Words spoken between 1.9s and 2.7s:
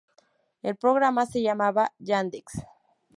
"Yandex".